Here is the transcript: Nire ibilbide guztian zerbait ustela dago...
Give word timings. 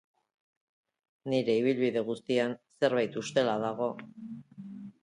Nire 1.33 1.57
ibilbide 1.61 2.03
guztian 2.09 2.57
zerbait 2.85 3.21
ustela 3.25 3.59
dago... 3.69 3.93